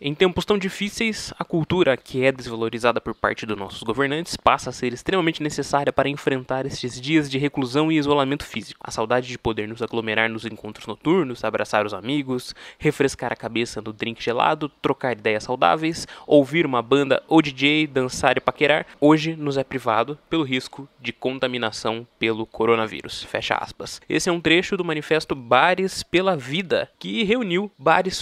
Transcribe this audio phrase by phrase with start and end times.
[0.00, 4.70] Em tempos tão difíceis, a cultura, que é desvalorizada por parte dos nossos governantes, passa
[4.70, 8.80] a ser extremamente necessária para enfrentar estes dias de reclusão e isolamento físico.
[8.82, 13.82] A saudade de poder nos aglomerar nos encontros noturnos, abraçar os amigos, refrescar a cabeça
[13.82, 19.36] no drink gelado, trocar ideias saudáveis, ouvir uma banda ou DJ, dançar e paquerar, hoje
[19.36, 23.22] nos é privado pelo risco de contaminação pelo coronavírus.
[23.24, 24.00] Fecha aspas.
[24.08, 28.16] Esse é um trecho do manifesto Bares pela Vida, que reuniu bares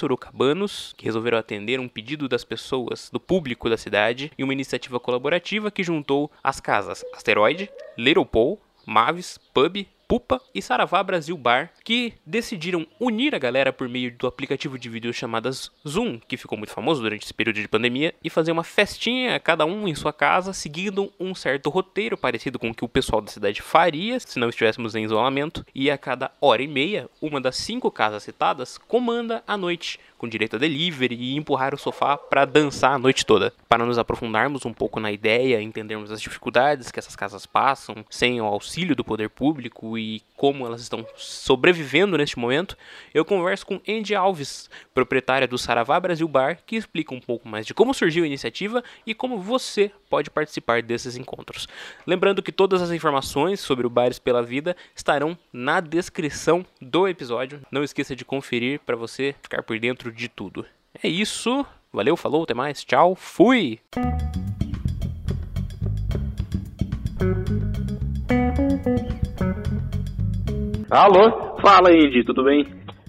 [0.92, 5.70] que resolveram atender um pedido das pessoas, do público da cidade, e uma iniciativa colaborativa
[5.70, 12.14] que juntou as casas Asteroide, Little Paul, Mavis, Pub, Pupa e Saravá Brasil Bar, que
[12.24, 16.72] decidiram unir a galera por meio do aplicativo de vídeo chamadas Zoom, que ficou muito
[16.72, 20.54] famoso durante esse período de pandemia, e fazer uma festinha, cada um em sua casa,
[20.54, 24.48] seguindo um certo roteiro parecido com o que o pessoal da cidade faria se não
[24.48, 29.44] estivéssemos em isolamento, e a cada hora e meia, uma das cinco casas citadas comanda
[29.46, 33.52] a noite, com direito a delivery e empurrar o sofá para dançar a noite toda.
[33.68, 38.40] Para nos aprofundarmos um pouco na ideia, entendermos as dificuldades que essas casas passam sem
[38.40, 42.76] o auxílio do poder público e como elas estão sobrevivendo neste momento,
[43.12, 47.66] eu converso com Andy Alves, proprietária do Saravá Brasil Bar, que explica um pouco mais
[47.66, 51.68] de como surgiu a iniciativa e como você pode participar desses encontros.
[52.06, 57.60] Lembrando que todas as informações sobre o Bares pela Vida estarão na descrição do episódio.
[57.70, 60.64] Não esqueça de conferir para você ficar por dentro de tudo.
[61.02, 61.64] É isso.
[61.92, 62.84] Valeu, falou, até mais.
[62.84, 63.78] Tchau, fui!
[70.90, 71.58] Alô?
[71.60, 72.66] Fala, Andy, tudo bem?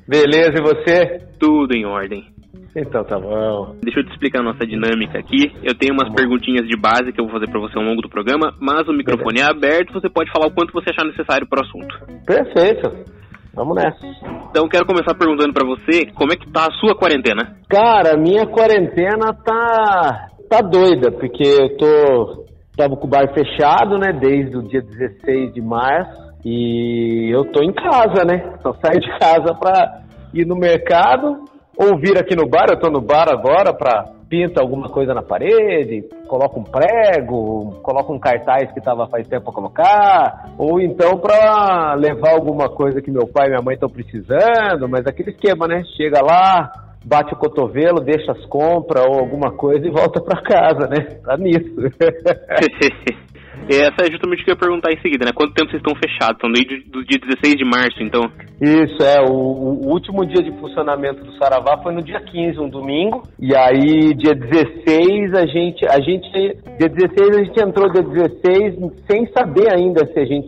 [0.08, 1.20] Beleza, e você?
[1.40, 2.28] Tudo em ordem.
[2.76, 3.76] Então tá bom.
[3.82, 5.52] Deixa eu te explicar a nossa dinâmica aqui.
[5.64, 8.10] Eu tenho umas perguntinhas de base que eu vou fazer para você ao longo do
[8.10, 11.62] programa, mas o microfone é aberto, você pode falar o quanto você achar necessário para
[11.62, 11.96] o assunto.
[12.26, 13.19] Perfeito.
[13.54, 14.06] Vamos nessa.
[14.50, 17.58] Então quero começar perguntando para você, como é que tá a sua quarentena?
[17.70, 24.14] Cara, minha quarentena tá tá doida, porque eu tô tava com o bar fechado, né,
[24.14, 26.30] desde o dia 16 de março.
[26.46, 28.58] E eu tô em casa, né?
[28.64, 30.04] Só saio de casa pra
[30.34, 31.44] ir no mercado
[31.78, 32.68] ou vir aqui no bar.
[32.70, 38.14] Eu tô no bar agora pra pinta alguma coisa na parede, coloca um prego, coloca
[38.14, 43.10] um cartaz que tava faz tempo pra colocar, ou então pra levar alguma coisa que
[43.10, 45.84] meu pai e minha mãe estão precisando, mas aquele esquema, né?
[45.98, 46.72] Chega lá,
[47.04, 51.20] bate o cotovelo, deixa as compras ou alguma coisa e volta para casa, né?
[51.24, 51.76] Tá nisso.
[53.70, 55.32] Essa é justamente o que eu ia perguntar em seguida, né?
[55.34, 56.38] Quanto tempo vocês estão fechados?
[56.38, 58.32] Estão desde do dia 16 de março, então?
[58.62, 59.22] Isso, é.
[59.22, 63.24] O, o, último dia de funcionamento do Saravá foi no dia 15, um domingo.
[63.40, 65.86] E aí, dia 16, a gente.
[65.86, 66.32] A gente.
[66.80, 68.76] Dia 16 a gente entrou dia 16
[69.10, 70.48] sem saber ainda se a gente.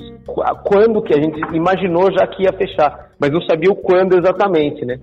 [0.63, 3.11] Quando que a gente imaginou já que ia fechar.
[3.19, 4.97] Mas não sabia o quando exatamente, né?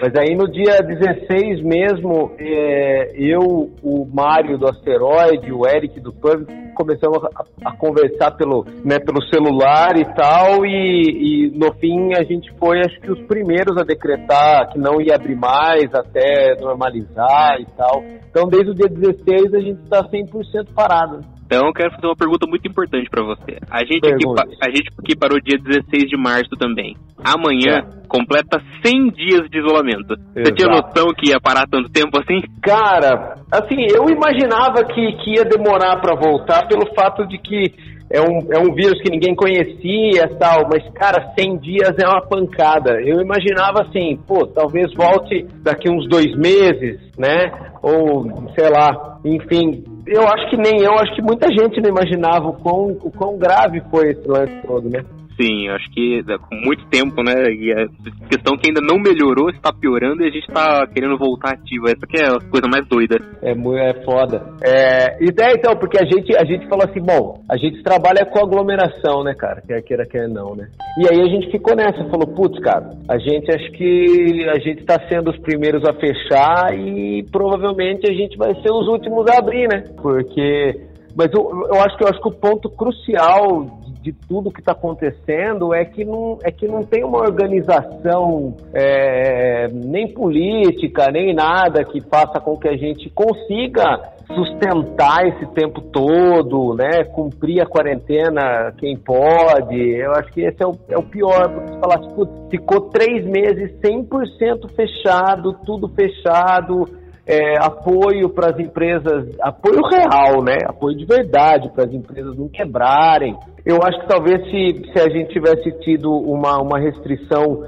[0.00, 6.12] Mas aí no dia 16 mesmo, é, eu, o Mário do Asteroide, o Eric do
[6.12, 12.14] Pub, começamos a, a, conversar pelo, né, pelo celular e tal, e, e, no fim
[12.14, 16.56] a gente foi, acho que, os primeiros a decretar que não ia abrir mais até
[16.60, 18.02] normalizar e tal.
[18.30, 21.20] Então, desde o dia 16 a gente está 100% parado.
[21.52, 23.58] Então, eu quero fazer uma pergunta muito importante para você.
[23.70, 24.24] A gente, aqui,
[24.58, 26.96] a gente aqui parou dia 16 de março também.
[27.22, 28.08] Amanhã é.
[28.08, 30.14] completa 100 dias de isolamento.
[30.14, 30.46] Exato.
[30.46, 32.40] Você tinha noção que ia parar tanto tempo assim?
[32.62, 37.74] Cara, assim, eu imaginava que, que ia demorar para voltar pelo fato de que
[38.10, 42.22] é um, é um vírus que ninguém conhecia tal, mas, cara, 100 dias é uma
[42.22, 42.98] pancada.
[43.00, 47.52] Eu imaginava assim, pô, talvez volte daqui uns dois meses, né?
[47.82, 48.24] Ou,
[48.54, 52.54] sei lá, enfim, eu acho que nem eu, acho que muita gente não imaginava o
[52.54, 55.04] quão, o quão grave foi esse lance todo, né?
[55.40, 57.50] Sim, acho que é, com muito tempo, né?
[57.52, 57.86] E a
[58.28, 61.88] questão que ainda não melhorou, está piorando e a gente está querendo voltar ativo.
[61.88, 63.16] Essa que é a coisa mais doida.
[63.42, 64.44] É, é foda.
[64.62, 68.38] É, ideia então, porque a gente, a gente falou assim, bom, a gente trabalha com
[68.38, 69.62] aglomeração, né, cara?
[69.66, 70.68] Quer queira, quer não, né?
[70.98, 74.80] E aí a gente ficou nessa, falou, putz, cara, a gente acho que a gente
[74.80, 79.38] está sendo os primeiros a fechar e provavelmente a gente vai ser os últimos a
[79.38, 79.84] abrir, né?
[80.00, 84.60] Porque mas eu, eu acho que eu acho que o ponto crucial de, tudo que
[84.60, 91.32] está acontecendo é que não é que não tem uma organização é, nem política nem
[91.34, 97.04] nada que faça com que a gente consiga sustentar esse tempo todo, né?
[97.04, 99.76] Cumprir a quarentena quem pode.
[99.76, 103.24] Eu acho que esse é o, é o pior, porque se falar, tipo, ficou três
[103.26, 106.86] meses 100% fechado, tudo fechado,
[107.26, 110.56] é, apoio para as empresas, apoio real, né?
[110.66, 113.36] Apoio de verdade para as empresas não quebrarem.
[113.64, 117.64] Eu acho que talvez se, se a gente tivesse tido uma, uma restrição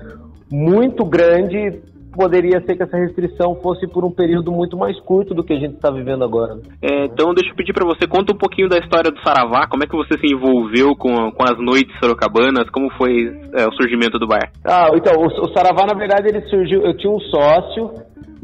[0.51, 1.81] muito grande,
[2.15, 5.59] poderia ser que essa restrição fosse por um período muito mais curto do que a
[5.59, 6.59] gente está vivendo agora.
[6.83, 9.85] É, então, deixa eu pedir para você, conta um pouquinho da história do Saravá, como
[9.85, 14.19] é que você se envolveu com, com as noites sorocabanas, como foi é, o surgimento
[14.19, 14.51] do bar?
[14.65, 17.91] Ah, então, o, o Saravá, na verdade, ele surgiu, eu tinha um sócio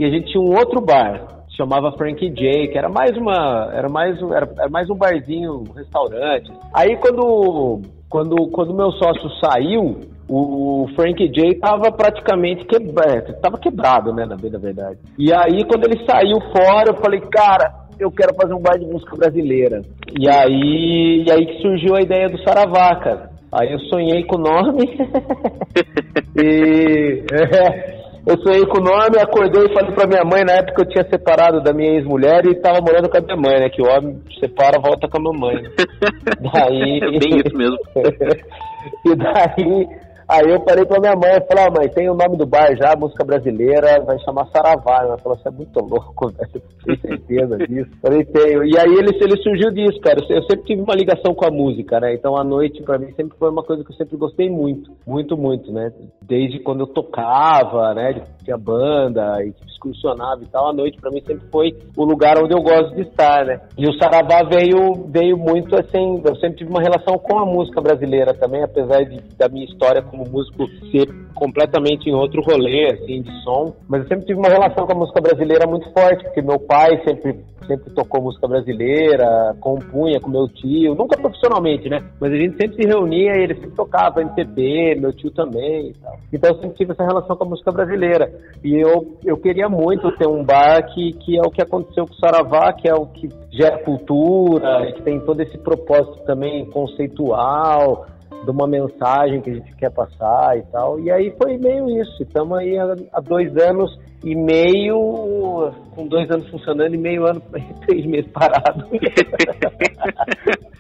[0.01, 3.87] e a gente tinha um outro bar, chamava Frankie J, que era mais uma, era
[3.87, 6.51] mais, era, era mais um barzinho, um restaurante.
[6.75, 14.15] Aí quando quando quando meu sócio saiu, o Frank J tava praticamente quebrado, tava quebrado,
[14.15, 15.01] né, na verdade.
[15.19, 18.87] E aí quando ele saiu fora, eu falei, cara, eu quero fazer um bar de
[18.87, 19.83] música brasileira.
[20.19, 23.31] E aí, e aí que surgiu a ideia do Saravá, cara.
[23.53, 24.97] Aí eu sonhei com o nome.
[26.41, 30.83] e é, eu sonhei com o nome, acordei e falei pra minha mãe, na época
[30.83, 33.69] eu tinha separado da minha ex-mulher e tava morando com a minha mãe, né?
[33.71, 35.63] Que o homem separa, volta com a mamãe.
[36.41, 37.01] Daí...
[37.03, 37.79] É bem isso mesmo.
[39.07, 39.89] e daí
[40.31, 42.95] Aí eu falei pra minha mãe, falei, ah, mãe, tem o nome do bar já,
[42.95, 45.03] música brasileira, vai chamar Saravá.
[45.03, 47.91] Ela falou, você é muito louco, velho, tem certeza disso?
[48.01, 48.65] falei, tenho.
[48.65, 50.21] E aí ele, ele surgiu disso, cara.
[50.31, 52.15] Eu sempre tive uma ligação com a música, né?
[52.15, 55.37] Então a noite, pra mim, sempre foi uma coisa que eu sempre gostei muito, muito,
[55.37, 55.93] muito, né?
[56.23, 58.23] Desde quando eu tocava, né?
[58.45, 62.55] Tinha banda e excursionava e tal, a noite pra mim sempre foi o lugar onde
[62.55, 63.61] eu gosto de estar, né?
[63.77, 67.81] E o Saravá veio, veio muito assim, eu sempre tive uma relação com a música
[67.81, 72.93] brasileira também, apesar de, da minha história como como músico ser completamente em outro rolê,
[72.93, 73.75] assim, de som.
[73.89, 77.01] Mas eu sempre tive uma relação com a música brasileira muito forte, porque meu pai
[77.07, 81.99] sempre, sempre tocou música brasileira, compunha com meu tio, nunca profissionalmente, né?
[82.21, 85.95] Mas a gente sempre se reunia e ele sempre tocava MPB, meu tio também e
[85.95, 86.19] tal.
[86.33, 88.31] Então eu sempre tive essa relação com a música brasileira.
[88.63, 92.13] E eu, eu queria muito ter um bar que, que é o que aconteceu com
[92.13, 98.07] o Saravá, que é o que gera cultura, que tem todo esse propósito também conceitual,
[98.45, 100.99] de uma mensagem que a gente quer passar e tal.
[101.01, 102.23] E aí foi meio isso.
[102.23, 103.91] Estamos aí há, dois anos
[104.25, 107.41] e meio, com dois anos funcionando e meio ano,
[107.87, 108.87] três meses parado.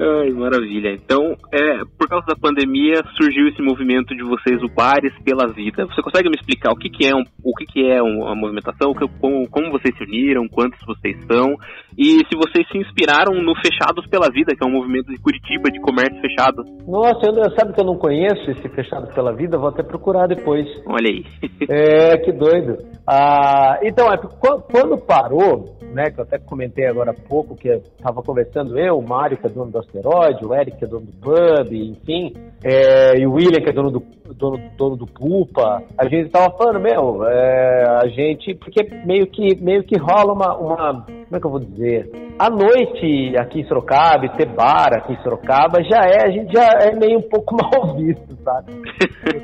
[0.00, 0.92] Ai, maravilha.
[0.92, 5.86] Então, é, por causa da pandemia, surgiu esse movimento de vocês, o Bares pela Vida.
[5.86, 8.92] Você consegue me explicar o que, que é um, o que, que é uma movimentação,
[9.18, 11.56] como, como vocês se uniram, quantos vocês são,
[11.96, 15.70] e se vocês se inspiraram no Fechados pela Vida, que é um movimento de Curitiba
[15.70, 16.62] de comércio fechado?
[16.86, 19.56] Nossa, eu, sabe que eu não conheço esse Fechados pela Vida?
[19.56, 20.66] Vou até procurar depois.
[20.86, 21.24] Olha aí.
[21.70, 22.76] é, que doido.
[23.06, 28.22] Ah, então, é, quando parou, né, que eu até comentei agora há pouco, que estava
[28.22, 31.12] conversando eu, o Mário, que é dono do Asteroide, o Eric, que é dono do
[31.12, 34.02] Pub, enfim, é, e o William, que é dono do,
[34.34, 39.62] dono, dono do Pupa, a gente estava falando, meu, é, a gente, porque meio que,
[39.62, 43.64] meio que rola uma, uma, como é que eu vou dizer, a noite aqui em
[43.66, 47.56] Sorocaba, ter bar aqui em Sorocaba, já é, a gente já é meio um pouco
[47.58, 48.72] mal visto, sabe?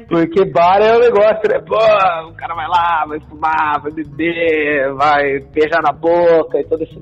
[0.09, 1.61] Porque bar é um negócio, né?
[1.67, 6.83] Pô, o cara vai lá, vai fumar, vai beber, vai beijar na boca e todo
[6.83, 6.95] esse.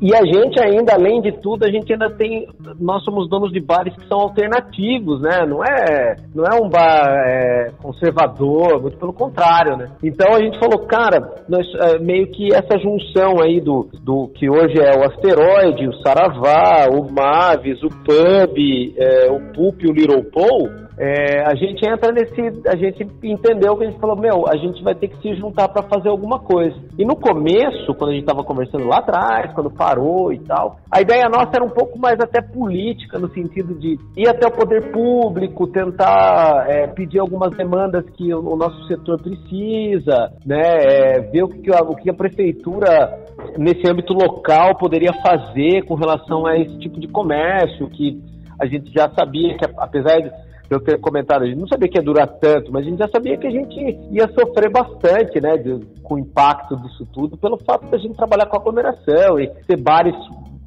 [0.00, 2.46] E a gente ainda, além de tudo, a gente ainda tem,
[2.78, 5.46] nós somos donos de bares que são alternativos, né?
[5.46, 9.90] Não é, não é um bar é, conservador, muito pelo contrário, né?
[10.02, 14.48] Então a gente falou, cara, nós, é, meio que essa junção aí do, do que
[14.48, 18.58] hoje é o Asteroide, o Saravá, o Mavis, o Pub,
[18.96, 20.68] é, o Pup e o Little Paul,
[21.02, 22.38] é, a gente entra nesse.
[22.68, 25.66] A gente entendeu que a gente falou: meu, a gente vai ter que se juntar
[25.68, 26.76] para fazer alguma coisa.
[26.98, 31.00] E no começo, quando a gente estava conversando lá atrás, quando parou e tal, a
[31.00, 34.92] ideia nossa era um pouco mais até política, no sentido de ir até o poder
[34.92, 40.60] público, tentar é, pedir algumas demandas que o, nosso setor precisa, né?
[40.60, 43.18] É, ver o que, a, o que a prefeitura,
[43.56, 48.20] nesse âmbito local, poderia fazer com relação a esse tipo de comércio, que
[48.60, 51.98] a gente já sabia que, apesar de eu ter comentado, a gente não sabia que
[51.98, 55.56] ia durar tanto, mas a gente já sabia que a gente ia sofrer bastante, né,
[55.56, 59.48] de, com o impacto disso tudo, pelo fato de a gente trabalhar com aglomeração e
[59.66, 60.14] ter bares,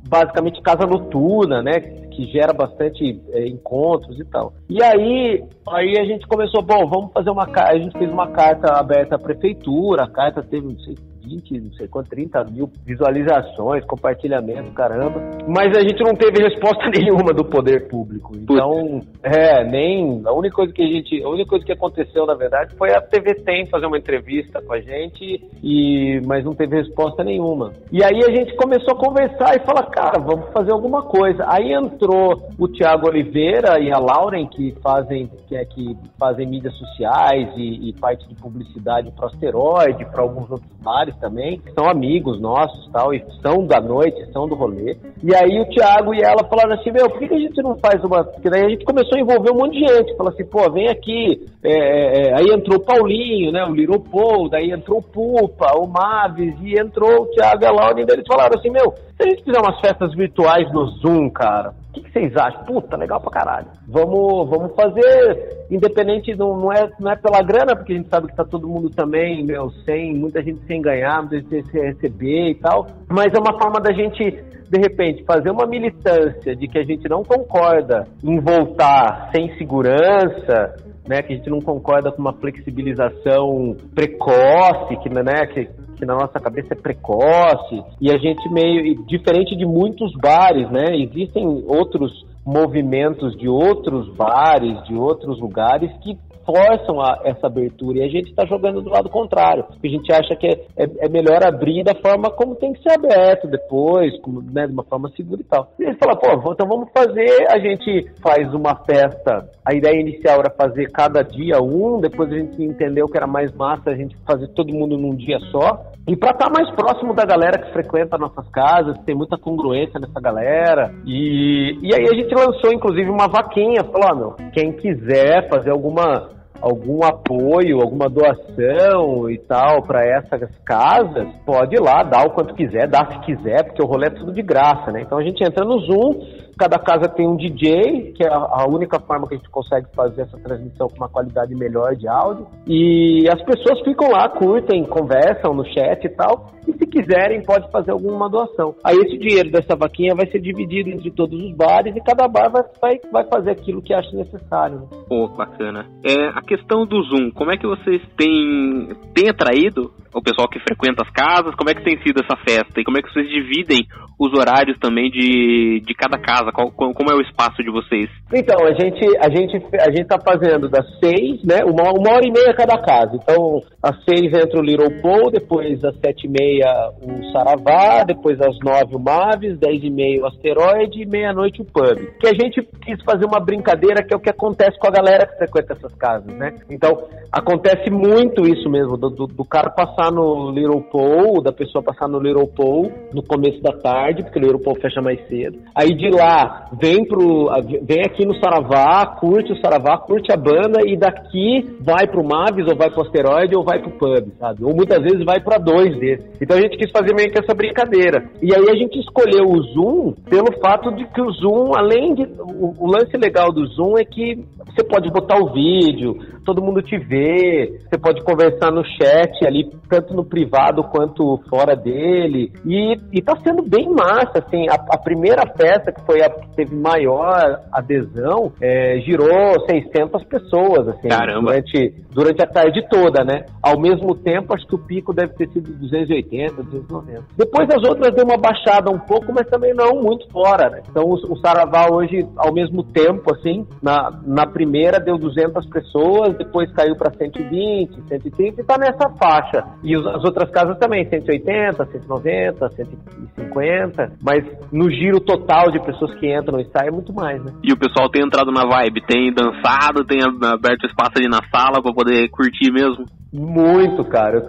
[0.08, 4.54] basicamente casa noturna, né, que gera bastante é, encontros e tal.
[4.70, 8.74] E aí, aí a gente começou, bom, vamos fazer uma a gente fez uma carta
[8.74, 13.86] aberta à prefeitura, a carta teve, não sei 20, não sei quanto, 30 mil visualizações,
[13.86, 15.22] compartilhamento, caramba.
[15.48, 18.34] Mas a gente não teve resposta nenhuma do poder público.
[18.36, 20.22] Então, é, nem.
[20.26, 21.24] A única coisa que a gente.
[21.24, 24.74] A única coisa que aconteceu, na verdade, foi a TV Tem fazer uma entrevista com
[24.74, 27.74] a gente, e, mas não teve resposta nenhuma.
[27.92, 31.46] E aí a gente começou a conversar e falar, cara, vamos fazer alguma coisa.
[31.48, 36.76] Aí entrou o Tiago Oliveira e a Lauren, que fazem, que, é, que fazem mídias
[36.76, 41.72] sociais e, e parte de publicidade para o asteroide, para alguns outros bares Também, que
[41.74, 44.98] são amigos nossos tal, e são da noite, são do rolê.
[45.24, 48.04] E aí o Thiago e ela falaram assim, meu, por que, a gente não faz
[48.04, 48.24] uma.
[48.24, 50.16] Porque daí a gente começou a envolver um monte de gente.
[50.16, 51.46] Falou assim, pô, vem aqui.
[51.64, 53.64] É, é, é aí entrou o Paulinho, né?
[53.64, 58.00] O Paul, daí entrou o Pupa, o Mavis, e entrou o Thiago e a Laura,
[58.00, 61.70] e eles falaram assim, meu, se a gente fizer umas festas virtuais no Zoom, cara,
[61.70, 62.64] o que, que, vocês acham?
[62.66, 63.68] Puta, legal pra caralho.
[63.88, 68.28] Vamos, vamos fazer, independente, não, não, é, não é pela grana, porque a gente sabe
[68.28, 72.50] que tá todo mundo também, meu, sem, muita gente sem ganhar, muita gente sem receber
[72.50, 72.88] e tal.
[73.08, 77.08] Mas é uma forma da gente, de repente, fazer uma militância de que a gente
[77.08, 80.74] não concorda em voltar sem segurança,
[81.08, 85.70] né, que a gente não concorda com uma flexibilização precoce, que, né, que,
[86.04, 90.98] que na nossa cabeça é precoce, e a gente meio, diferente de muitos bares, né,
[90.98, 98.04] existem outros movimentos de outros bares, de outros lugares que forçam a, essa abertura e
[98.04, 99.66] a gente está jogando do lado contrário.
[99.84, 102.94] A gente acha que é, é, é, melhor abrir da forma como tem que ser
[102.94, 105.72] aberto depois, como, né, de uma forma segura e tal.
[105.80, 109.50] E eles falam, pô, então vamos fazer, a gente faz uma festa.
[109.66, 113.54] A ideia inicial era fazer cada dia um, depois a gente entendeu que era mais
[113.54, 115.94] massa a gente fazer todo mundo num dia só.
[116.06, 120.00] E para estar tá mais próximo da galera que frequenta nossas casas, tem muita congruência
[120.00, 120.94] nessa galera.
[121.06, 123.86] E, e aí a gente lançou, inclusive, uma vaquinha.
[123.86, 126.33] Falou, ó, meu, quem quiser fazer alguma
[126.64, 132.56] algum apoio, alguma doação e tal para essas casas, pode ir lá, dar o quanto
[132.56, 135.02] quiser, dar se quiser, porque o rolê é tudo de graça, né?
[135.02, 136.22] Então a gente entra no Zoom,
[136.58, 140.22] cada casa tem um DJ, que é a única forma que a gente consegue fazer
[140.22, 145.54] essa transmissão com uma qualidade melhor de áudio, e as pessoas ficam lá, curtem, conversam
[145.54, 148.76] no chat e tal, e se quiserem pode fazer alguma doação.
[148.84, 152.50] Aí esse dinheiro dessa vaquinha vai ser dividido entre todos os bares e cada bar
[152.50, 154.80] vai, vai, vai fazer aquilo que acha necessário.
[154.80, 154.88] Né?
[155.10, 155.86] Pô, bacana.
[156.06, 160.60] É, a questão do Zoom, como é que vocês têm, têm atraído o pessoal que
[160.60, 161.56] frequenta as casas?
[161.56, 162.80] Como é que tem sido essa festa?
[162.80, 163.88] E como é que vocês dividem
[164.20, 166.52] os horários também de, de cada casa?
[166.52, 168.10] Qual, como é o espaço de vocês?
[168.32, 171.66] Então, a gente a gente a gente tá fazendo das seis, né?
[171.66, 173.16] Uma, uma hora e meia cada casa.
[173.16, 178.40] Então, às seis entra o Little Paul, depois às sete e meia o Saravá, depois
[178.40, 181.98] às nove o Mavis, dez e meia o Asteroide e meia-noite o Pub.
[182.20, 185.26] Que a gente quis fazer uma brincadeira que é o que acontece com a galera
[185.26, 186.43] que frequenta essas casas, né?
[186.70, 191.84] Então, acontece muito isso mesmo, do, do, do cara passar no Little Paul, da pessoa
[191.84, 195.60] passar no Little Paul no começo da tarde, porque o Little Paul fecha mais cedo.
[195.76, 197.50] Aí de lá, vem pro.
[197.84, 202.68] vem aqui no Saravá, curte o Saravá, curte a banda e daqui vai pro Mavis,
[202.68, 204.64] ou vai pro Asteroide, ou vai pro Pub, sabe?
[204.64, 206.26] Ou muitas vezes vai para dois desses.
[206.42, 208.30] Então a gente quis fazer meio que essa brincadeira.
[208.42, 212.24] E aí a gente escolheu o Zoom pelo fato de que o Zoom, além de.
[212.40, 214.44] O, o lance legal do Zoom é que
[214.74, 219.70] você pode botar o vídeo, todo mundo te vê, você pode conversar no chat ali,
[219.90, 222.52] tanto no privado quanto fora dele.
[222.66, 226.56] E, e tá sendo bem massa, assim, a, a primeira festa que foi a que
[226.56, 231.52] teve maior adesão, é, girou 600 pessoas, assim, Caramba.
[231.52, 233.46] durante, durante a tarde toda, né?
[233.62, 237.24] Ao mesmo tempo, acho que o pico deve ter sido 280, 290.
[237.38, 240.82] Depois as outras deu uma baixada um pouco, mas também não muito fora, né?
[240.90, 246.33] Então o, o Saravá hoje, ao mesmo tempo, assim, na, na primeira deu 200 pessoas,
[246.34, 249.64] depois caiu para 120, 130 e está nessa faixa.
[249.84, 256.34] E as outras casas também, 180, 190, 150, mas no giro total de pessoas que
[256.34, 257.52] entram e saem é muito mais, né?
[257.64, 261.82] E o pessoal tem entrado na vibe, tem dançado, tem aberto espaço ali na sala
[261.82, 263.06] para poder curtir mesmo?
[263.34, 264.48] Muito, cara.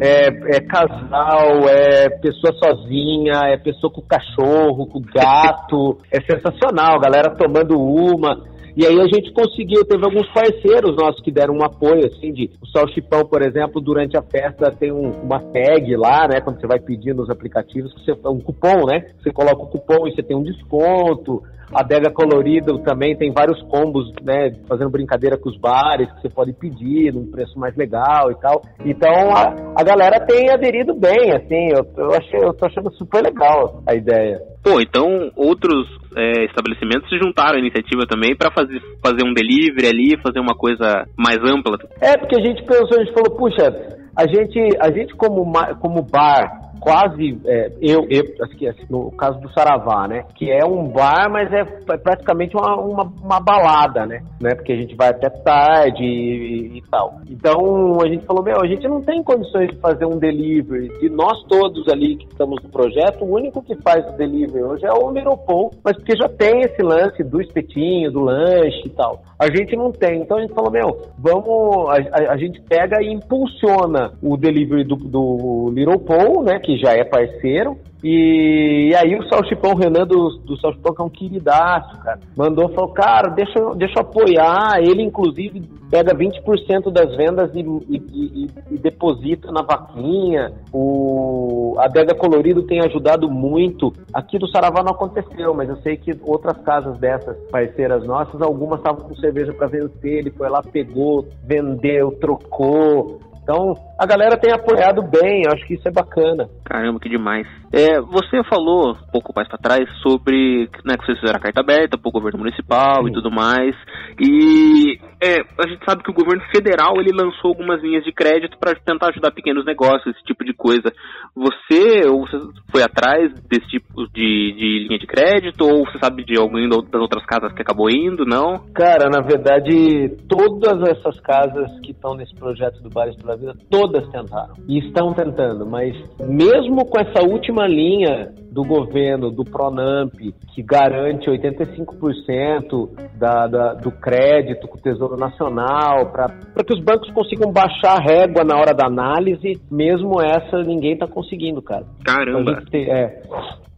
[0.00, 5.98] É, é, casal, é pessoa sozinha, é pessoa com cachorro, com gato.
[6.10, 8.53] é sensacional, galera tomando uma.
[8.76, 12.50] E aí a gente conseguiu, teve alguns parceiros nossos que deram um apoio, assim, de
[12.60, 16.66] o Salchipão, por exemplo, durante a festa tem um, uma tag lá, né, quando você
[16.66, 20.36] vai pedir nos aplicativos, você, um cupom, né, você coloca o cupom e você tem
[20.36, 21.40] um desconto,
[21.72, 24.52] a Dega Colorido também tem vários combos, né?
[24.68, 28.62] Fazendo brincadeira com os bares que você pode pedir num preço mais legal e tal.
[28.84, 31.68] Então a, a galera tem aderido bem, assim.
[31.74, 34.40] Eu, eu, achei, eu tô achando super legal a ideia.
[34.62, 39.88] Pô, então outros é, estabelecimentos se juntaram à iniciativa também para fazer, fazer um delivery
[39.88, 41.76] ali, fazer uma coisa mais ampla.
[42.00, 45.44] É, porque a gente pensou, a gente falou, puxa, a gente, a gente como,
[45.80, 50.24] como bar quase, é, eu, eu assim, no caso do Saravá, né?
[50.36, 51.64] Que é um bar, mas é
[51.96, 54.22] praticamente uma, uma, uma balada, né?
[54.38, 54.54] né?
[54.54, 57.20] Porque a gente vai até tarde e, e, tal.
[57.28, 60.88] Então a gente falou, meu, a gente não tem condições de fazer um delivery.
[61.00, 64.84] De nós todos ali que estamos no projeto, o único que faz o delivery hoje
[64.84, 69.22] é o Miropol, mas porque já tem esse lance do espetinho, do lanche e tal.
[69.38, 70.20] A gente não tem.
[70.20, 71.88] Então a gente falou, meu, vamos.
[71.88, 76.58] A, a, a gente pega e impulsiona o delivery do, do Little Paul, né?
[76.58, 77.78] Que já é parceiro.
[78.02, 82.68] E, e, aí o Salchipão, Renan do, do Salchipão, que é um queridaço, cara, mandou,
[82.68, 84.78] falou, cara, deixa, deixa eu apoiar.
[84.78, 90.52] Ele, inclusive, pega 20% das vendas e, e, e, deposita na vaquinha.
[90.70, 93.90] O, a Dega Colorido tem ajudado muito.
[94.12, 98.80] Aqui do Saravá não aconteceu, mas eu sei que outras casas dessas parceiras nossas, algumas
[98.80, 100.18] estavam com cerveja para vencer.
[100.18, 103.18] Ele foi lá, pegou, vendeu, trocou.
[103.44, 106.48] Então, a galera tem apoiado bem, eu acho que isso é bacana.
[106.64, 107.46] Caramba, que demais.
[107.70, 111.60] É, você falou um pouco mais para trás sobre né, que vocês fizeram a carta
[111.60, 113.10] aberta para o governo municipal Sim.
[113.10, 113.76] e tudo mais.
[114.18, 118.56] E é, a gente sabe que o governo federal ele lançou algumas linhas de crédito
[118.58, 120.90] para tentar ajudar pequenos negócios, esse tipo de coisa.
[121.34, 122.38] Você, ou você
[122.70, 127.00] foi atrás desse tipo de, de linha de crédito, ou você sabe de alguma das
[127.02, 128.60] outras casas que acabou indo, não?
[128.72, 134.08] Cara, na verdade, todas essas casas que estão nesse projeto do Bares pela Vida, todas
[134.10, 134.54] tentaram.
[134.68, 140.14] E estão tentando, mas mesmo com essa última linha do governo, do Pronamp,
[140.54, 146.28] que garante 85% da, da, do crédito com o Tesouro Nacional, para
[146.64, 151.08] que os bancos consigam baixar a régua na hora da análise, mesmo essa ninguém está
[151.08, 151.84] conseguindo, cara.
[152.04, 152.62] Caramba!
[152.70, 153.22] Tem, é,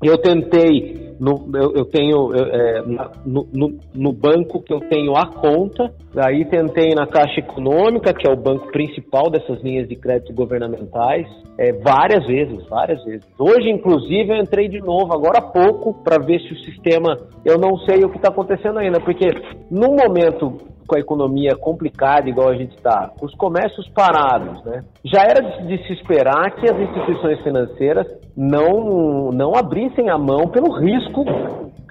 [0.02, 2.82] eu tentei, no, eu, eu tenho é,
[3.24, 8.28] no, no, no, banco que eu tenho a conta, aí tentei na Caixa Econômica, que
[8.28, 11.26] é o banco principal dessas linhas de crédito governamentais,
[11.58, 13.26] é, várias vezes, várias vezes.
[13.38, 17.16] Hoje, inclusive, eu entrei de novo, agora há pouco, para ver se o sistema.
[17.44, 19.28] Eu não sei o que está acontecendo ainda, porque
[19.70, 24.84] no momento com a economia complicada, igual a gente está, os comércios parados, né?
[25.04, 28.06] Já era de, de, se esperar que as instituições financeiras
[28.36, 31.24] não, não abrissem a mão pelo risco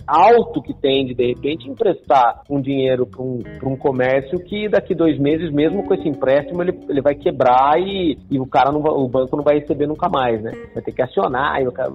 [0.07, 4.93] alto que tem de, de repente, emprestar um dinheiro para um, um comércio que daqui
[4.93, 8.81] dois meses, mesmo com esse empréstimo, ele, ele vai quebrar e, e o cara não
[8.81, 10.51] o banco não vai receber nunca mais, né?
[10.73, 11.91] Vai ter que acionar e o cara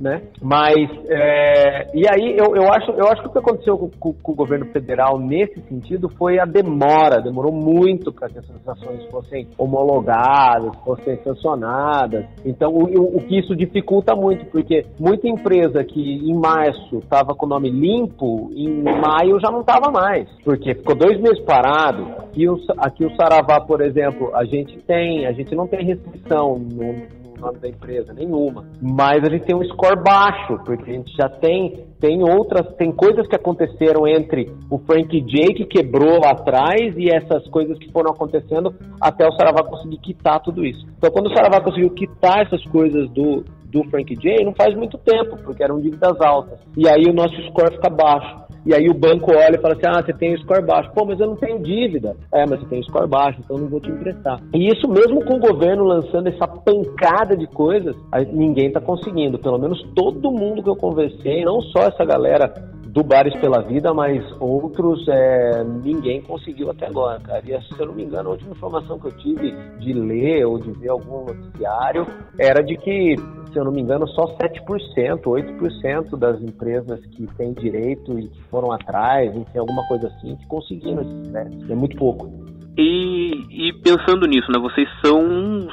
[0.00, 0.22] né?
[0.42, 4.12] Mas, é, e aí eu, eu, acho, eu acho que o que aconteceu com, com,
[4.12, 9.04] com o governo federal nesse sentido foi a demora, demorou muito para que essas ações
[9.10, 12.26] fossem homologadas, fossem sancionadas.
[12.44, 17.46] Então, o, o que isso dificulta muito, porque muita empresa que em março estava com
[17.46, 22.02] o nome limpo, em maio já não estava mais, porque ficou dois meses parado.
[22.18, 26.56] Aqui o, aqui o Saravá, por exemplo, a gente tem, a gente não tem restrição
[26.58, 28.66] no, no nome da empresa, nenhuma.
[28.82, 32.92] Mas a gente tem um score baixo, porque a gente já tem, tem outras, tem
[32.92, 37.90] coisas que aconteceram entre o Frank J que quebrou lá atrás e essas coisas que
[37.92, 40.84] foram acontecendo até o Saravá conseguir quitar tudo isso.
[40.98, 44.98] Então quando o Saravá conseguiu quitar essas coisas do, do Frank J não faz muito
[44.98, 46.58] tempo, porque eram dívidas altas.
[46.76, 48.48] E aí o nosso score fica baixo.
[48.66, 50.90] E aí o banco olha e fala assim: ah, você tem o score baixo.
[50.94, 52.16] Pô, mas eu não tenho dívida.
[52.32, 54.40] É, mas você tem o score baixo, então não vou te emprestar.
[54.54, 57.96] E isso mesmo com o governo lançando essa pancada de coisas,
[58.32, 59.38] ninguém está conseguindo.
[59.38, 62.52] Pelo menos todo mundo que eu conversei, não só essa galera
[62.88, 67.42] do Bares pela Vida, mas outros é, ninguém conseguiu até agora, cara.
[67.44, 70.58] E se eu não me engano, a última informação que eu tive de ler ou
[70.58, 72.06] de ver algum noticiário
[72.38, 73.14] era de que,
[73.52, 78.42] se eu não me engano, só 7%, 8% das empresas que têm direito e que
[78.44, 81.72] foram atrás, enfim, alguma coisa assim, que conseguiram esse crédito.
[81.72, 82.48] É muito pouco.
[82.80, 85.66] E, e, pensando nisso, né, vocês são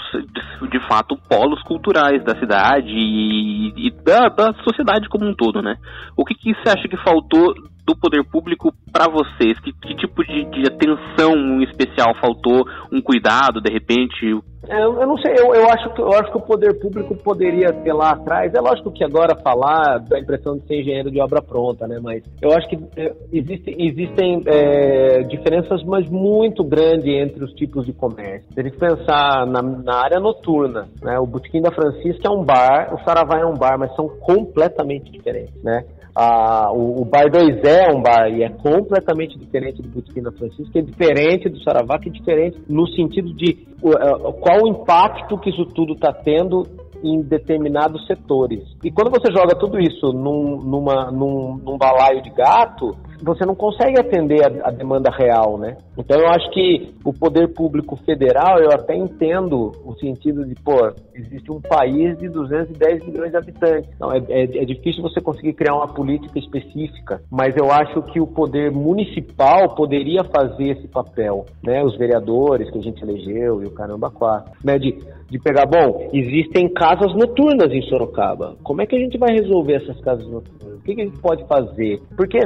[0.72, 5.76] de fato polos culturais da cidade e, e da, da, sociedade como um todo, né?
[6.18, 7.54] O que, que você acha que faltou
[7.86, 9.60] do poder público para vocês?
[9.60, 12.66] Que, que tipo de, de, atenção especial faltou?
[12.92, 14.26] Um cuidado, de repente?
[14.68, 17.72] É, eu não sei, eu, eu, acho que, eu acho que o poder público poderia
[17.72, 18.52] ter lá atrás.
[18.54, 22.00] É lógico que agora falar da impressão de ser engenheiro de obra pronta, né?
[22.02, 27.86] Mas eu acho que é, existem, existem é, diferenças, mas muito grandes entre os tipos
[27.86, 28.48] de comércio.
[28.56, 31.20] Tem que pensar na, na área noturna, né?
[31.20, 35.12] O Botequim da Francisca é um bar, o Saravá é um bar, mas são completamente
[35.12, 35.86] diferentes, né?
[36.18, 40.80] Ah, o, o, Bar 2 é um bar e é completamente diferente do Botequim Francisca,
[40.80, 45.50] é diferente do Saravá, que é diferente no sentido de uh, qual o impacto que
[45.50, 46.66] isso tudo está tendo
[47.04, 48.64] em determinados setores.
[48.84, 53.56] E quando você joga tudo isso num, numa, num, num balaio de gato, você não
[53.56, 55.78] consegue atender a, a, demanda real, né?
[55.98, 60.92] Então eu acho que o poder público federal, eu até entendo o sentido de, pô,
[61.14, 63.90] existe um país de 210 milhões de habitantes.
[63.96, 68.20] Então é, é, é difícil você conseguir criar uma política específica, mas eu acho que
[68.20, 71.84] o poder municipal poderia fazer esse papel, né?
[71.84, 74.78] Os vereadores que a gente elegeu e o caramba quatro, né?
[74.78, 74.98] De,
[75.30, 78.56] de pegar, bom, existem casas noturnas em Sorocaba.
[78.64, 80.80] Como é que a gente vai resolver essas casas noturnas?
[80.80, 82.00] O que, que a gente pode fazer?
[82.16, 82.40] Porque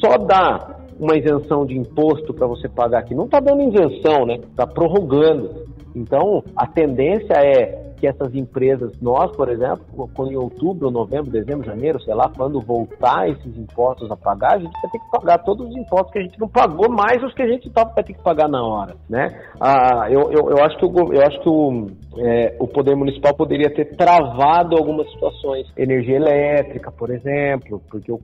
[0.00, 3.14] só dá uma isenção de imposto para você pagar aqui.
[3.14, 4.34] Não está dando isenção, né?
[4.34, 5.62] Está prorrogando.
[5.94, 11.64] Então, a tendência é que essas empresas, nós, por exemplo, quando em outubro, novembro, dezembro,
[11.64, 15.38] janeiro, sei lá, quando voltar esses impostos a pagar, a gente vai ter que pagar
[15.44, 18.02] todos os impostos que a gente não pagou, mais os que a gente tá, vai
[18.02, 19.28] ter que pagar na hora, né?
[19.60, 21.86] Ah, eu, eu, eu acho que, o, eu acho que o,
[22.18, 25.68] é, o poder municipal poderia ter travado algumas situações.
[25.76, 28.18] Energia elétrica, por exemplo, porque o,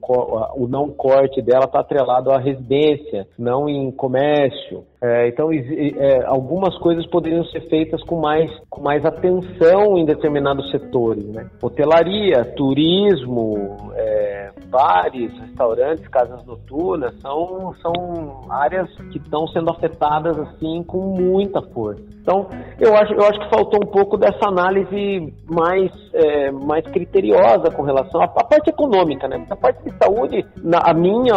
[0.56, 4.82] o não corte dela está atrelado à residência, não em comércio.
[5.00, 10.70] É, então, é, algumas coisas poderiam ser feitas com mais, com mais atenção em determinados
[10.70, 11.24] setores.
[11.26, 11.48] Né?
[11.62, 20.82] Hotelaria, turismo, é, bares, restaurantes, casas noturnas são, são áreas que estão sendo afetadas assim
[20.82, 22.02] com muita força.
[22.28, 22.46] Então,
[22.78, 27.82] eu acho, eu acho que faltou um pouco dessa análise mais, é, mais criteriosa com
[27.82, 29.46] relação à, à, parte econômica, né?
[29.48, 31.34] A parte de saúde, na, a minha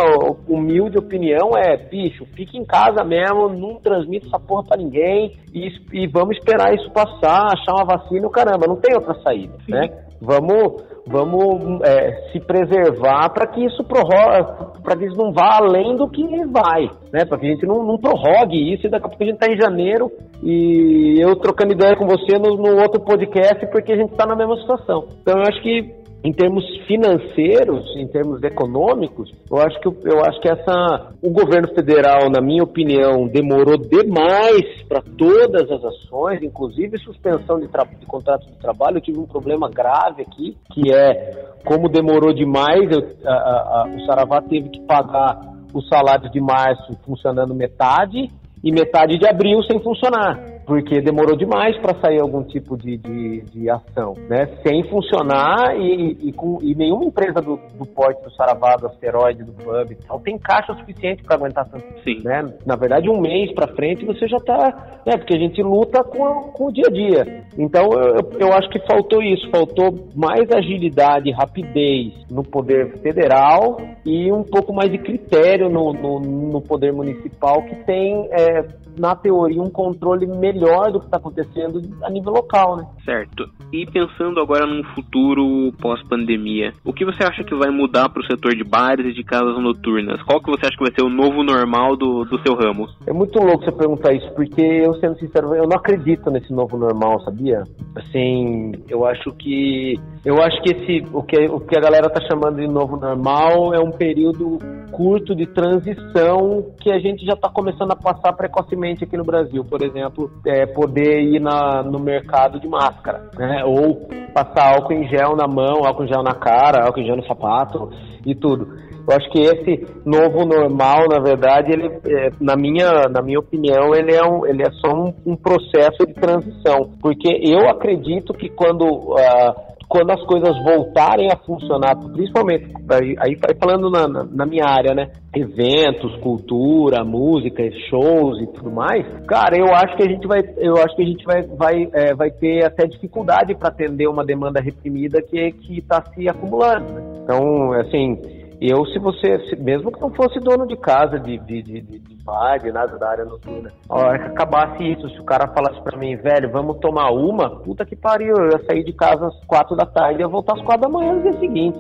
[0.50, 5.70] humilde opinião é, bicho, fique em casa mesmo, não transmita essa porra pra ninguém e,
[5.94, 9.72] e vamos esperar isso passar, achar uma vacina, caramba, não tem outra saída, Sim.
[9.72, 10.11] né?
[10.22, 16.08] Vamos, vamos é, se preservar para que isso para que isso não vá além do
[16.08, 17.26] que vai, né?
[17.26, 19.52] Para que a gente não, não prorrogue isso e daqui a pouco a gente está
[19.52, 20.12] em janeiro
[20.44, 24.36] e eu trocando ideia com você no, no outro podcast porque a gente está na
[24.36, 25.08] mesma situação.
[25.22, 30.40] Então eu acho que em termos financeiros, em termos econômicos, eu acho que eu acho
[30.40, 37.00] que essa o governo federal, na minha opinião, demorou demais para todas as ações, inclusive
[37.00, 38.98] suspensão de, de contratos de trabalho.
[38.98, 44.06] Eu tive um problema grave aqui, que é como demorou demais, eu, a, a, o
[44.06, 45.40] Saravá teve que pagar
[45.74, 48.30] o salário de março funcionando metade
[48.64, 53.42] e metade de abril sem funcionar porque demorou demais para sair algum tipo de, de,
[53.42, 54.48] de, ação, né?
[54.66, 59.44] Sem funcionar e, e, com, e nenhuma empresa do, do porte do Saravá, do Asteroide,
[59.44, 61.86] do Pub tal, tem caixa suficiente para aguentar tanto.
[62.04, 62.22] Sim.
[62.24, 62.54] Né?
[62.66, 65.18] Na verdade, um mês para frente você já está, né?
[65.18, 67.44] Porque a gente luta com, a, com o dia a dia.
[67.58, 74.32] Então, eu, eu acho que faltou isso, faltou mais agilidade, rapidez no poder federal e
[74.32, 78.66] um pouco mais de critério no, no, no poder municipal que tem, é,
[78.98, 82.86] na teoria, um controle melhor melhor do que está acontecendo a nível local, né?
[83.06, 83.50] Certo.
[83.72, 88.26] E pensando agora num futuro pós-pandemia, o que você acha que vai mudar para o
[88.26, 90.22] setor de bares e de casas noturnas?
[90.24, 92.88] Qual que você acha que vai ser o novo normal do, do seu ramo?
[93.08, 96.78] É muito louco você perguntar isso, porque eu, sendo sincero, eu não acredito nesse novo
[96.78, 97.64] normal, sabia?
[97.96, 102.22] Assim, eu acho que eu acho que esse o que, o que a galera tá
[102.30, 104.60] chamando de novo normal é um período
[104.92, 109.64] curto de transição que a gente já está começando a passar precocemente aqui no Brasil.
[109.64, 113.64] Por exemplo, é, poder ir na, no mercado de máscara, né?
[113.66, 117.18] Ou passar álcool em gel na mão, álcool em gel na cara, álcool em gel
[117.18, 117.90] no sapato
[118.26, 118.68] e tudo.
[119.08, 123.96] Eu acho que esse novo normal, na verdade, ele, é, na, minha, na minha opinião,
[123.96, 126.92] ele é, um, ele é só um, um processo de transição.
[127.02, 133.58] Porque eu acredito que quando uh, quando as coisas voltarem a funcionar, principalmente aí, aí
[133.62, 135.12] falando na, na, minha área, né?
[135.36, 140.78] Eventos, cultura, música, shows e tudo mais, cara, eu acho que a gente vai, eu
[140.78, 144.62] acho que a gente vai, vai, é, vai ter até dificuldade para atender uma demanda
[144.62, 146.94] reprimida que que está se acumulando.
[146.94, 147.02] Né?
[147.24, 148.18] Então, assim,
[148.62, 152.24] eu, se você, se, mesmo que não fosse dono de casa, de, de, de, de
[152.24, 155.82] bar, de nada da área noturna, a hora que acabasse isso, se o cara falasse
[155.82, 159.46] pra mim, velho, vamos tomar uma, puta que pariu, eu ia sair de casa às
[159.46, 161.80] quatro da tarde e ia voltar às quatro da manhã no dia seguinte.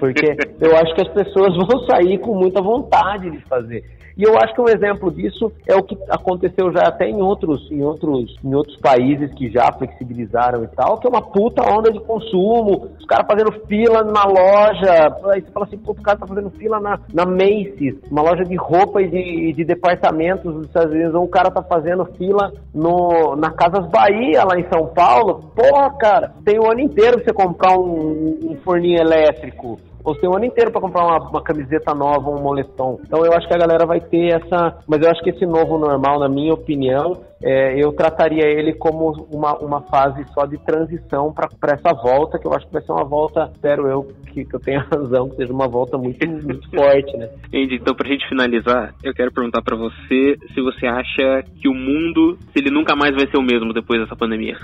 [0.00, 3.84] Porque eu acho que as pessoas vão sair com muita vontade de fazer.
[4.16, 7.70] E eu acho que um exemplo disso é o que aconteceu já até em outros,
[7.70, 11.90] em outros, em outros países que já flexibilizaram e tal, que é uma puta onda
[11.90, 16.18] de consumo, os caras fazendo fila na loja, aí você fala assim, pô, o cara
[16.18, 20.66] tá fazendo fila na, na Macy's, uma loja de roupa e de, de departamentos dos
[20.66, 24.86] Estados Unidos, ou o cara tá fazendo fila no, na Casas Bahia, lá em São
[24.88, 30.20] Paulo, porra, cara, tem o ano inteiro pra você comprar um, um forninho elétrico você
[30.20, 32.98] tem um ano inteiro para comprar uma, uma, camiseta nova, um moletom.
[33.04, 34.78] Então eu acho que a galera vai ter essa.
[34.86, 39.26] Mas eu acho que esse novo normal, na minha opinião, é, eu trataria ele como
[39.30, 42.92] uma, uma fase só de transição para essa volta, que eu acho que vai ser
[42.92, 46.68] uma volta, espero eu que, que eu tenha razão, que seja uma volta muito, muito
[46.70, 47.30] forte, né?
[47.46, 51.74] Andy, então pra gente finalizar, eu quero perguntar para você se você acha que o
[51.74, 54.56] mundo, se ele nunca mais vai ser o mesmo depois dessa pandemia.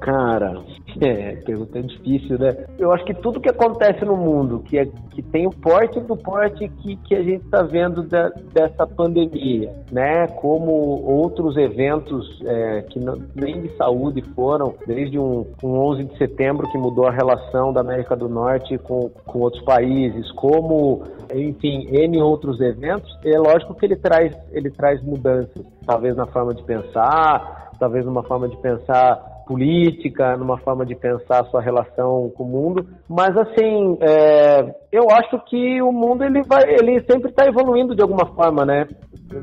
[0.00, 0.62] Cara,
[1.00, 2.66] é, pergunta difícil, né?
[2.78, 6.16] Eu acho que tudo que acontece no mundo, que, é, que tem o porte do
[6.16, 10.26] porte que, que a gente está vendo dessa pandemia, né?
[10.28, 10.72] Como
[11.04, 16.70] outros eventos é, que não, nem de saúde foram, desde um, um 11 de setembro
[16.70, 21.02] que mudou a relação da América do Norte com, com outros países, como,
[21.34, 26.54] enfim, N outros eventos, é lógico que ele traz, ele traz mudanças, talvez na forma
[26.54, 32.30] de pensar, talvez numa forma de pensar política, numa forma de pensar a sua relação
[32.36, 37.30] com o mundo, mas assim, é, eu acho que o mundo ele vai, ele sempre
[37.30, 38.86] está evoluindo de alguma forma, né?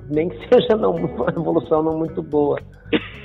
[0.07, 2.59] Nem que seja não, uma evolução não muito boa.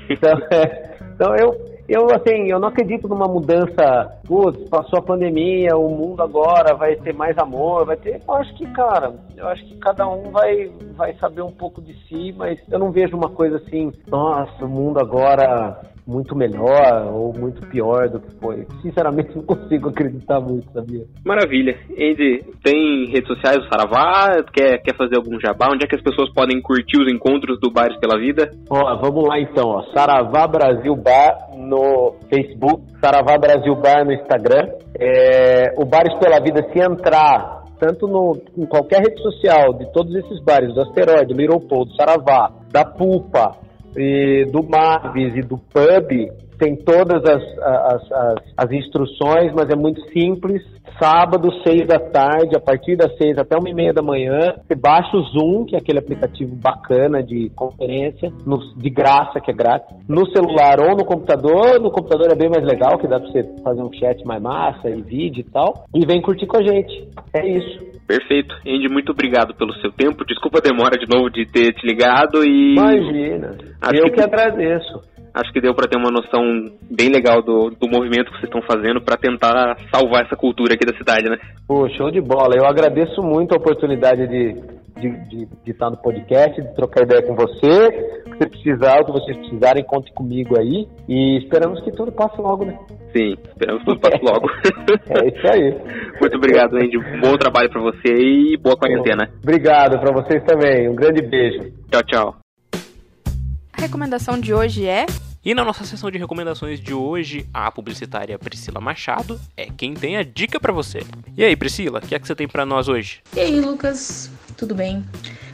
[0.09, 1.55] Então, é, então eu,
[1.87, 6.97] eu assim, eu não acredito numa mudança, putz, passou a pandemia, o mundo agora vai
[6.97, 8.23] ter mais amor, vai ter.
[8.27, 11.93] Eu acho que, cara, eu acho que cada um vai, vai saber um pouco de
[12.09, 17.33] si, mas eu não vejo uma coisa assim, nossa, o mundo agora muito melhor ou
[17.33, 18.67] muito pior do que foi.
[18.83, 21.05] Sinceramente, não consigo acreditar muito, sabia?
[21.25, 21.77] Maravilha.
[21.91, 24.43] Andy, tem redes sociais do Saravá?
[24.53, 25.69] Quer, quer fazer algum jabá?
[25.73, 28.51] Onde é que as pessoas podem curtir os encontros do Bares pela Vida?
[28.69, 29.83] Ó, vamos lá então, ó.
[29.95, 34.69] Saravá Brasil Bar no Facebook, Saravá Brasil Bar no Instagram.
[34.99, 40.15] É, o Bares pela Vida, se entrar tanto no, em qualquer rede social de todos
[40.15, 43.57] esses bares, do Asteroide, do Little Paul, do Saravá, da Pupa,
[43.97, 49.75] e do Marvis e do Pub tem todas as, as, as, as, instruções, mas é
[49.75, 50.63] muito simples.
[51.01, 54.75] Sábado, seis da tarde, a partir das seis até uma e meia da manhã, você
[54.75, 59.55] baixa o Zoom, que é aquele aplicativo bacana de conferência, no, de graça, que é
[59.55, 61.81] grátis, no celular ou no computador.
[61.81, 64.91] No computador é bem mais legal, que dá pra você fazer um chat mais massa
[64.91, 65.87] e vídeo e tal.
[65.95, 67.09] E vem curtir com a gente.
[67.33, 67.91] É isso.
[68.07, 68.55] Perfeito.
[68.67, 70.27] Andy, muito obrigado pelo seu tempo.
[70.27, 72.75] Desculpa a demora de novo de ter te ligado e.
[72.75, 73.57] Imagina.
[73.81, 75.01] Acho eu que, que agradeço.
[75.33, 76.43] Acho que deu para ter uma noção
[76.91, 80.85] bem legal do, do movimento que vocês estão fazendo para tentar salvar essa cultura aqui
[80.85, 81.37] da cidade, né?
[81.67, 82.57] Pô, show de bola.
[82.57, 84.55] Eu agradeço muito a oportunidade de,
[84.99, 87.61] de, de, de estar no podcast, de trocar ideia com você.
[87.61, 90.89] Se você precisar, o que vocês precisarem, conte comigo aí.
[91.09, 92.77] E esperamos que tudo passe logo, né?
[93.17, 94.49] Sim, esperamos que tudo passe logo.
[95.11, 95.75] é isso aí.
[96.21, 96.99] Muito obrigado, Andy.
[97.21, 99.31] Bom trabalho para você e boa quarentena.
[99.43, 100.89] Obrigado para vocês também.
[100.89, 101.71] Um grande beijo.
[101.91, 102.50] Tchau, tchau.
[103.81, 105.07] A recomendação de hoje é
[105.43, 110.19] e na nossa sessão de recomendações de hoje, a publicitária Priscila Machado é quem tem
[110.19, 111.01] a dica para você.
[111.35, 113.23] E aí, Priscila, o que é que você tem para nós hoje?
[113.35, 115.03] E aí, Lucas, tudo bem?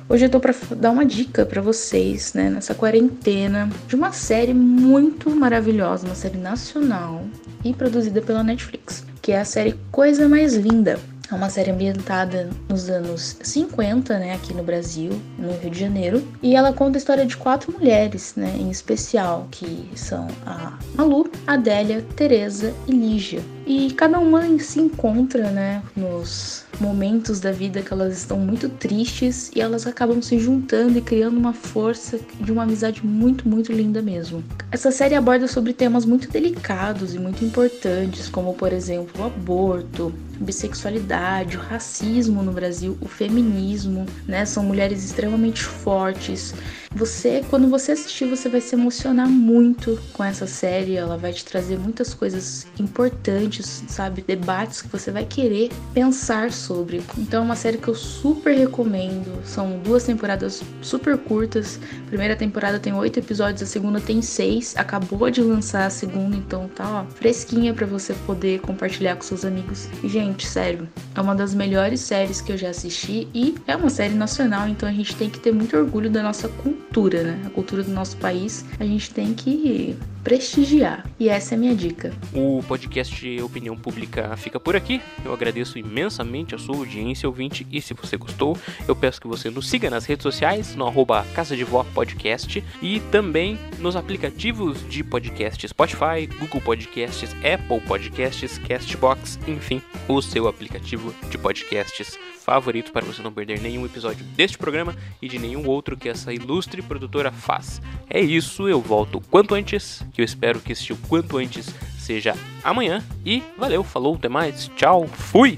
[0.08, 4.52] Hoje eu tô para dar uma dica para vocês, né, nessa quarentena, de uma série
[4.52, 7.24] muito maravilhosa, uma série nacional
[7.64, 10.98] e produzida pela Netflix, que é a série Coisa Mais Linda.
[11.30, 16.26] É uma série ambientada nos anos 50, né, aqui no Brasil, no Rio de Janeiro,
[16.40, 21.28] e ela conta a história de quatro mulheres, né, em especial, que são a Malu,
[21.46, 23.42] Adélia, Teresa e Lígia.
[23.66, 29.50] E cada uma se encontra, né, nos momentos da vida que elas estão muito tristes
[29.56, 34.00] e elas acabam se juntando e criando uma força de uma amizade muito, muito linda
[34.00, 34.44] mesmo.
[34.70, 40.14] Essa série aborda sobre temas muito delicados e muito importantes, como por exemplo o aborto,
[40.38, 44.44] bissexualidade, o racismo no Brasil, o feminismo, né?
[44.44, 46.54] São mulheres extremamente fortes.
[46.96, 50.96] Você, quando você assistir, você vai se emocionar muito com essa série.
[50.96, 54.24] Ela vai te trazer muitas coisas importantes, sabe?
[54.26, 57.02] Debates que você vai querer pensar sobre.
[57.18, 59.44] Então é uma série que eu super recomendo.
[59.44, 61.78] São duas temporadas super curtas.
[62.06, 64.74] A primeira temporada tem oito episódios, a segunda tem seis.
[64.74, 69.44] Acabou de lançar a segunda, então tá ó, fresquinha para você poder compartilhar com seus
[69.44, 69.86] amigos.
[70.02, 74.14] Gente, sério, é uma das melhores séries que eu já assisti e é uma série
[74.14, 77.42] nacional, então a gente tem que ter muito orgulho da nossa cultura, né?
[77.44, 81.08] A cultura do nosso país, a gente tem que prestigiar.
[81.20, 82.12] E essa é a minha dica.
[82.32, 85.00] O podcast Opinião Pública fica por aqui.
[85.24, 89.50] Eu agradeço imensamente a sua audiência, ouvinte, e se você gostou, eu peço que você
[89.50, 94.78] nos siga nas redes sociais, no arroba Casa de Vó Podcast e também nos aplicativos
[94.88, 102.92] de podcast Spotify, Google Podcasts, Apple Podcasts, Castbox, enfim, o seu aplicativo de podcasts favorito
[102.92, 106.80] para você não perder nenhum episódio deste programa e de nenhum outro que essa ilustre
[106.80, 107.82] produtora faz.
[108.08, 113.02] É isso, eu volto quanto antes, que eu espero que este quanto antes seja amanhã.
[113.24, 115.54] E valeu, falou, até mais, tchau, fui!